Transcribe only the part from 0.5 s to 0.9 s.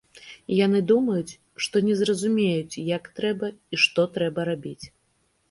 Яны